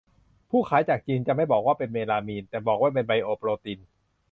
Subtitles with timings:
[0.49, 3.79] ผู้ขายจากจีน จะไม่บอกว่าเป็นเมลามีน แต่บอกว่าเป็นไบโอโปรตีน